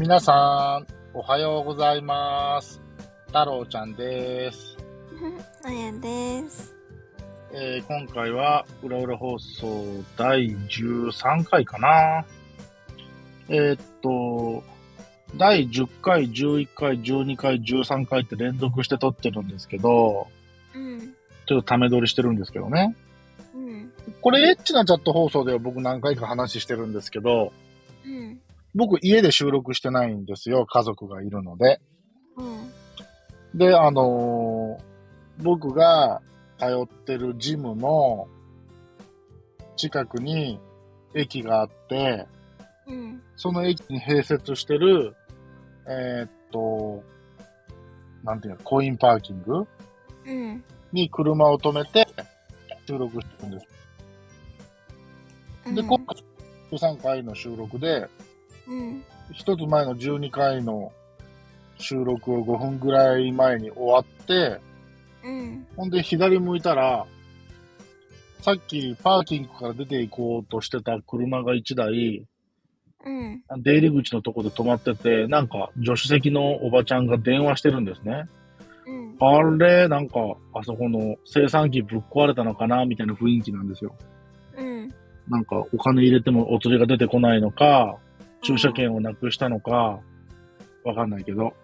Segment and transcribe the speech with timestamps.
[0.00, 2.80] 皆さん、おはようございます。
[3.26, 4.78] 太郎ちゃんです。
[5.62, 6.74] あやです。
[7.52, 9.84] えー今回は、裏裏放送
[10.16, 12.24] 第13回かな。
[13.50, 14.64] えーっと、
[15.36, 20.28] 第10回、11回、12回、13回って連続して撮ってるんですけど、
[20.74, 21.14] うん。
[21.44, 22.96] ちょっとため撮りしてるんですけどね。
[23.54, 23.92] うん。
[24.22, 27.52] これ、エッチなチャット放送では僕何回か話してるんですけど、
[28.06, 28.40] うん。
[28.74, 30.66] 僕家で収録してないんですよ。
[30.66, 31.80] 家族がいるので。
[32.36, 32.42] う
[33.54, 33.58] ん。
[33.58, 34.90] で、あのー
[35.42, 36.20] 僕が
[36.58, 38.28] 通ってるジムの
[39.76, 40.60] 近くに
[41.14, 42.26] 駅があって、
[42.86, 43.22] うん。
[43.36, 45.16] その駅に併設してる、
[45.88, 47.02] えーっと、
[48.22, 49.66] なんていうの、コインパーキング
[50.26, 50.62] うん。
[50.92, 52.06] に車を止めて
[52.86, 53.66] 収録してるんです。
[55.74, 56.24] で、今回
[56.70, 58.08] 13回の収録で、
[58.70, 59.04] うん。
[59.32, 60.92] 一つ前の12回の
[61.78, 64.60] 収録を5分ぐらい前に終わって、
[65.22, 65.66] うん。
[65.76, 67.06] ほんで左向いたら、
[68.40, 72.24] さっきパーキングから出て行こうとしてた車が1台、
[73.04, 73.42] うん。
[73.62, 78.24] 出入り口のとこで止まってて、なんか助手席のおばちゃんが電話してるんですね。
[78.86, 79.16] うん。
[79.20, 80.20] あれ、なんか、
[80.54, 83.94] あそこの生産機ぶっ壊れたのかなみたいな雰囲気なんですよ。
[84.56, 84.94] うん。
[85.28, 87.98] なんか、お金入れてもお釣りが出てこないのか、
[88.42, 90.00] 駐車券をなくしたのか、
[90.84, 91.54] わかんないけど、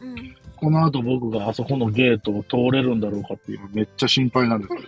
[0.00, 0.36] うん。
[0.56, 4.80] この後僕があそこのゲートを通れるんだろうかっていうのめっちゃ心配なんですよ。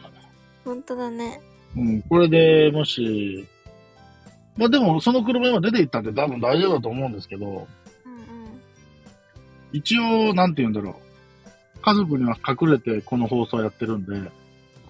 [0.64, 1.40] 本当だね。
[1.76, 3.46] うん、これでもし、
[4.56, 8.60] まあでもその車今出て行ったんで多分大丈夫だと思うんですけど、うん。
[9.72, 10.94] 一応、なんて言うんだろう。
[11.82, 14.12] 家族には隠れてこの放送やってるんで、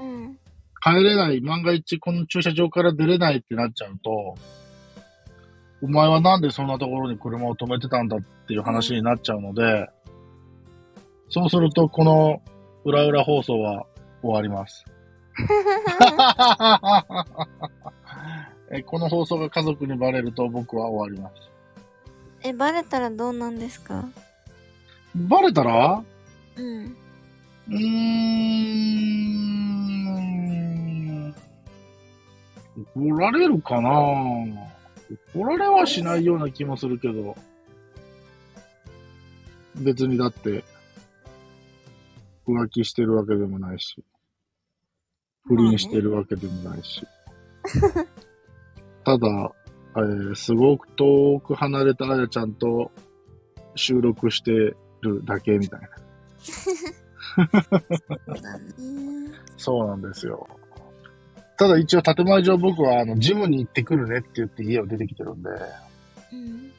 [0.00, 0.24] うん。
[0.24, 0.38] うん。
[0.80, 4.36] 帰れない、万が一この駐車場から出れないってなっちゃうと、
[5.82, 9.88] お前はなんでそんなところに車を止めてたんだっていう話になっちゃうので、
[11.28, 12.40] そうするとこの
[12.84, 13.86] 裏裏放送は
[14.22, 14.84] 終わります。
[18.72, 21.34] えこの放送が家族にバレると僕は終わります。
[22.42, 24.04] え、バレたらどうなんですか？
[25.14, 26.02] バレたら？
[26.56, 26.96] うん。
[27.68, 27.76] うー
[31.28, 31.34] ん。
[32.94, 33.90] 怒られるかな
[35.34, 37.36] 怒られはしないような気もするけど。
[39.76, 40.64] 別にだって、
[42.46, 44.04] 浮気してるわけでもないし、
[45.44, 47.06] 不倫してるわけでもないし。
[49.04, 49.52] ただ、
[49.96, 52.90] えーすごく遠く離れたあやちゃんと
[53.74, 54.76] 収録してる
[55.24, 55.88] だけみたいな。
[59.56, 60.46] そうなんですよ。
[61.56, 65.50] ただ一応建前上僕はあのジムに行ってくるねって言って家を出てきてるんで、
[66.32, 66.72] うん。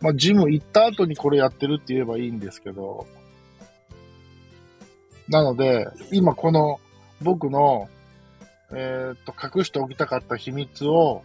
[0.00, 3.06] まあジム行った後にこれやってるって言えばいいんですけど、
[5.28, 6.80] なので、今この
[7.22, 7.88] 僕の、
[8.72, 11.22] えーっと、隠しておきたかった秘密を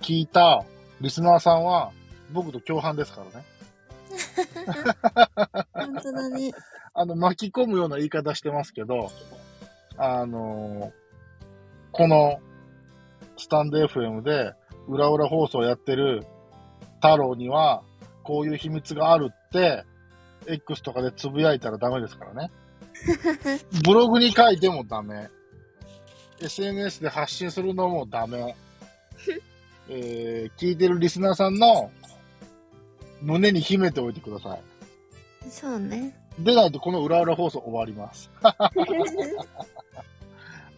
[0.00, 0.64] 聞いた
[1.00, 1.92] リスナーさんは
[2.32, 3.46] 僕と共犯ですからね。
[5.72, 6.52] 本当だね。
[6.92, 9.10] あの、巻き込むような言い方してますけど、
[9.96, 10.92] あの
[11.92, 12.40] この、
[13.36, 14.52] スタンド FM で、
[14.88, 16.26] 裏裏放送やってる
[16.96, 17.82] 太郎には、
[18.22, 19.84] こういう秘密があるって、
[20.46, 22.50] X とかでつぶやいたらダメですからね。
[23.84, 25.28] ブログに書いてもダメ。
[26.40, 28.56] SNS で発信するのもダメ。
[29.88, 31.90] えー聞いてるリスナーさんの
[33.22, 35.50] 胸に秘めておいてください。
[35.50, 36.16] そうね。
[36.38, 38.30] でないとこの裏裏放送終わります。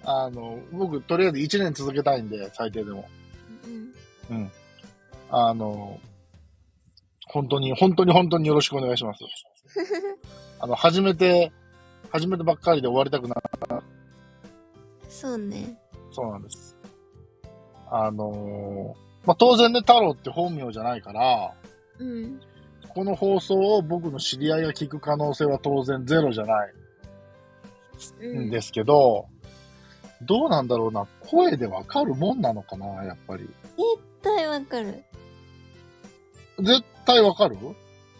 [0.04, 3.08] あの、僕、とりあえず1年続けたいんで、最低でも。
[4.30, 4.36] うん。
[4.36, 4.50] うん。
[5.30, 6.00] あの、
[7.26, 9.24] 本当に、本当に本当によろしくお願いします。
[10.60, 11.52] あの、初めて、
[12.10, 13.82] 初めてばっかりで終わりたくない。
[15.08, 15.78] そうね。
[16.10, 16.76] そうなんです。
[17.90, 21.54] あのまあ、当然ね、太郎って本名じゃないから、
[21.98, 22.40] うん。
[22.88, 26.74] この放送を僕の知り合いが聞く可能性は当然ゼロじゃない
[28.20, 29.26] うんんですけど、
[30.26, 33.44] どうなんだろうな、声でわかるもんなのかな、やっぱり。
[33.44, 33.52] 絶
[34.22, 35.02] 対わかる。
[36.58, 37.56] 絶対わかる？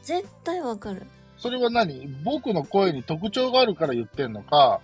[0.03, 1.07] 絶対わかる。
[1.39, 2.09] それは何？
[2.25, 4.81] 僕の声に特徴があるから言ってんのか、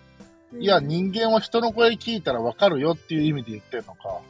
[0.52, 4.20] うんいや、人間は人の声聞いたらわかるよっていう意味で言ってんのか？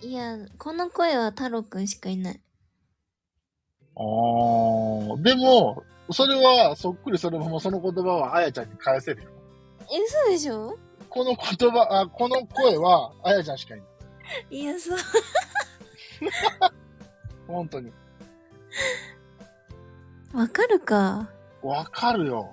[0.00, 2.40] いや、この声は太郎くんしかいない。
[3.96, 9.30] あー、でも、それは、そっくりそのままその言葉はあやちゃんに返せるよ。
[9.92, 10.78] え、嘘でしょ？
[11.08, 13.88] この言葉、あ、この声はあやちゃんしかいない。
[14.50, 14.98] いや、そう。
[17.46, 17.92] 本当に。
[20.34, 21.30] わかるか。
[21.62, 22.50] わかるよ。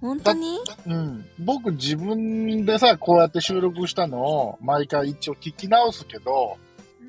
[0.00, 0.58] 本当に？
[0.86, 1.26] うん。
[1.38, 6.56] 僕自分でさ、こうやって収録したのを毎回一応聞き直すけど、
[7.02, 7.04] う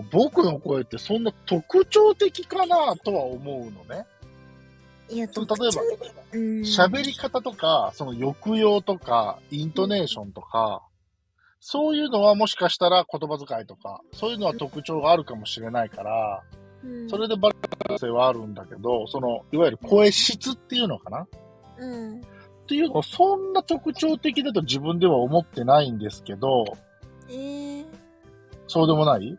[0.00, 0.08] ん。
[0.10, 4.06] 僕の声ってそんな特徴的かなとは思うのね。
[5.10, 5.80] いや、そう特徴
[6.32, 6.40] うん。
[6.60, 10.82] 喋り方とか、その抑揚とか、イントネーションとか、
[11.58, 16.42] そういうのはもしかしたら言葉遣いとか、そういうのは特徴があるかもしれないから、
[16.82, 17.50] うん、それでバ
[17.88, 21.26] ランスはあるんだけど、その、いわゆる声質っていうのかな？
[21.78, 22.20] うん。
[22.20, 22.22] っ
[22.66, 26.64] ていうのをそんな特徴的だと自分では思ってないんですけど、
[27.28, 27.84] えー、
[28.68, 29.36] そうでもない？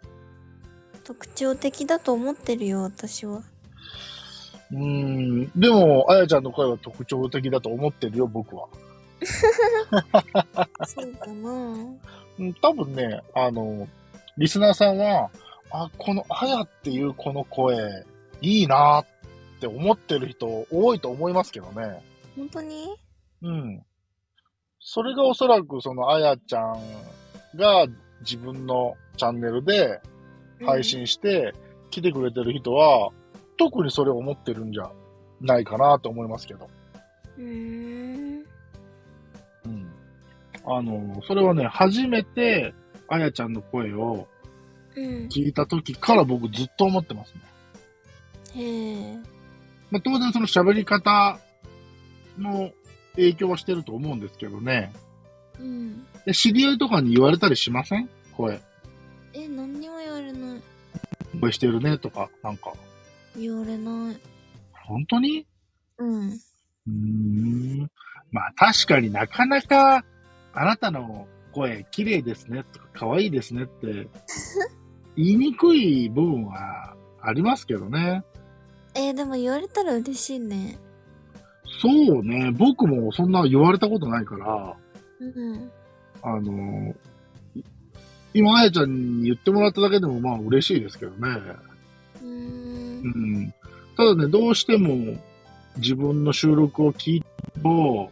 [1.04, 3.42] 特徴的だと思ってるよ、私は。
[4.72, 5.52] うーん。
[5.60, 8.68] でも、あやちゃんの声は特徴的だと思ってるよ、僕は。
[10.86, 11.52] そうかな
[12.40, 13.88] うん多分ね、あの、
[14.38, 15.30] リスナーさんは、
[15.72, 18.06] あ、このあやっていうこの声、
[18.42, 19.06] いいなっ
[19.60, 22.02] て思ってる人多いと思いますけどね。
[22.36, 22.96] 本当に？
[23.44, 23.86] うん。
[24.80, 26.80] それがおそらくそのあやちゃん
[27.56, 27.86] が
[28.22, 30.02] 自分のチャンネルで
[30.66, 31.54] 配信して
[31.92, 33.12] 来てくれてる人は、
[33.64, 34.92] 特にそれを思ってるんじゃ
[35.40, 36.68] ないかなと思いますけど。
[37.38, 38.46] うーん。
[39.66, 39.92] うん。
[40.66, 42.74] あの、それはね、初めて
[43.08, 44.28] あやちゃんの声を
[44.96, 45.28] うん。
[45.28, 47.42] 聞いた時から僕ずっと思ってますね。
[48.56, 49.16] へえ。
[49.92, 51.40] まあ、当然その喋り方
[52.38, 52.72] の
[53.16, 54.92] 影響はしてると思うんですけどね。
[55.60, 56.06] うん。
[56.26, 58.10] で知り合いとかに言われたりしません？
[58.36, 58.60] 声。
[59.34, 60.62] え、何にも言われない。
[61.40, 62.74] 声してるねとか、なんか。
[63.38, 64.18] 言われない。
[64.88, 65.46] 本当に？
[65.98, 66.30] うん。
[66.30, 67.92] うーん。
[68.32, 70.04] まあ確かになかなか
[70.54, 74.08] あなたの声綺麗ですねとか可愛いですねって
[75.18, 78.24] 言いにくい部分はありますけどね。
[78.96, 80.78] えーでも言われたら嬉しいね。
[81.82, 82.52] そうね。
[82.52, 84.76] 僕もそんな言われたことないから、
[85.20, 85.72] うん。
[86.22, 86.94] あの、
[87.56, 87.62] い
[88.34, 91.18] 今、あやちゃんに言ってもらっただけでもまあ嬉しいですけどね。
[92.22, 92.91] うー。
[93.04, 93.54] うんん。
[93.98, 95.18] ただね、どうしても
[95.78, 97.28] 自分の収録を聞いて
[97.62, 98.12] も、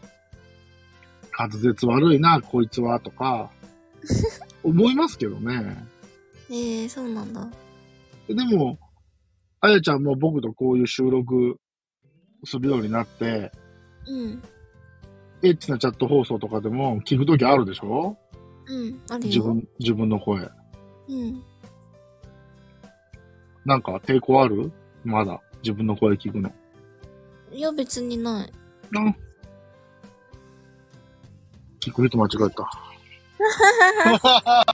[1.38, 3.50] 滑舌悪いな、こいつは、とか、
[4.63, 5.86] 思いますけどね。
[6.50, 7.47] えー、そうなんだ。
[8.27, 8.77] でも、
[9.62, 11.57] あやちゃんも僕とこういう収録
[12.45, 13.51] するようになって、
[14.07, 14.44] うん。
[15.41, 18.18] エッチなチャット放送とかでも聞くときあるでしょ？
[18.68, 19.01] うん。
[19.09, 19.27] あるよ。
[19.27, 20.50] 自分、自分の声。
[21.07, 21.44] うん。
[23.65, 24.71] なんか抵抗ある？
[25.03, 25.41] まだ。
[25.61, 26.51] 自分の声聞くの。
[27.51, 28.53] いや、別にない。
[28.91, 29.15] な。
[31.79, 32.69] 聞く人間違えた。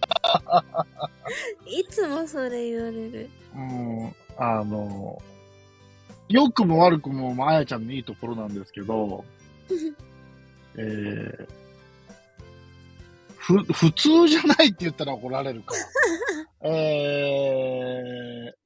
[1.67, 3.29] いつもそれ言われる。
[3.55, 5.21] うん、あの、
[6.27, 9.23] 良くも悪くも、まあ、あやちゃんのいいところなんですけど、
[10.77, 11.47] えー、
[13.37, 15.75] ふ、普通じゃないって言ったら怒られるか。
[16.61, 18.24] えー、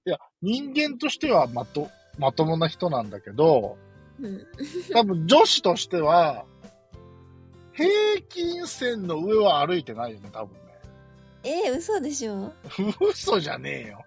[0.10, 3.78] いや、人間としてはまと、まともな人なんだけど、
[4.20, 4.44] うん。
[4.92, 6.46] 多分女子としては、
[7.74, 7.88] 平
[8.28, 10.60] 均線の上は歩いてないよね、多分ね。
[11.44, 12.52] えー、嘘でしょ？
[13.00, 14.04] 嘘じゃねえよ。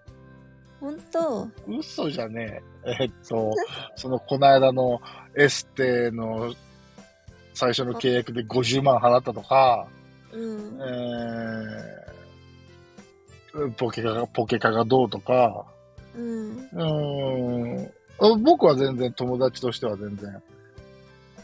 [0.81, 2.95] ほんと嘘じゃねえ。
[3.01, 3.53] えっと、
[3.95, 5.01] その、この間の
[5.37, 6.53] エステの
[7.53, 9.87] 最初の契約で50万払ったとか、
[10.33, 12.03] うんえ。
[13.55, 15.65] ー、ポケカが、ポケカがどうとか、
[16.15, 16.69] うん。
[16.71, 20.41] うーん、あ僕は全然友達としては全然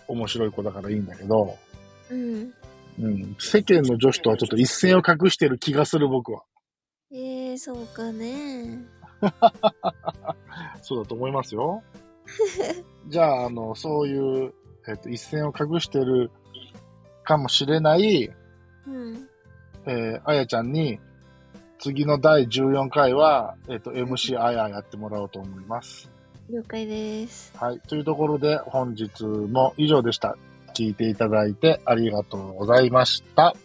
[0.07, 1.57] 面白い子だからいいんだけど、
[2.09, 2.53] うん。
[2.99, 6.43] うん、世間の女子とはちょっと一線を画してる気がする僕は。
[7.11, 8.85] えー、そうかね。
[10.81, 11.81] そうだと思いますよ。
[13.07, 14.53] じゃあ、あの、そういう、
[14.87, 16.29] えっと、一線を画してる
[17.23, 18.31] かもしれない、
[18.87, 19.27] うん。
[19.85, 20.99] えーあやちゃんに、
[21.79, 26.09] 次の第14回は、えっと、MC あややってもらおうと思います。
[26.49, 27.53] 了解です。
[27.55, 27.79] はい。
[27.87, 30.35] というところで、本日も以上でした。
[30.75, 33.55] 聞いていただいてありがとうございました。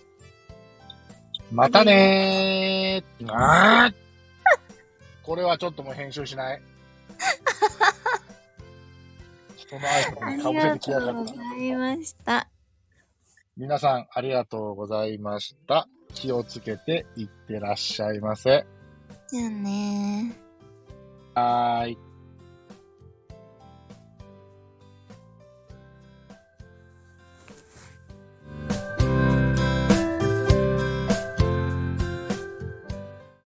[1.52, 3.26] またねー。
[3.30, 3.94] あー
[5.22, 6.62] これはちょっともう編集しない。
[9.56, 11.32] 人の挨拶にかぶせありがてきやがるとうご。
[11.34, 12.48] ざいました。
[13.56, 15.86] 皆さんありがとうございました。
[16.12, 18.66] 気をつけていってらっしゃいませ。
[19.28, 21.40] じゃあねー。
[21.40, 21.98] はーい。